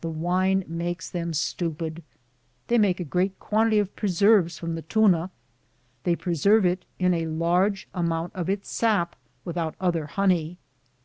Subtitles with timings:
[0.00, 2.02] The wine makes them stupid.
[2.66, 5.30] They make a great quantity of preserves from the tuna;
[6.02, 9.14] they preserve it in a large amount of its sap
[9.44, 10.58] without other honey.